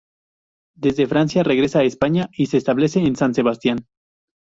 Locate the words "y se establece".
2.35-3.01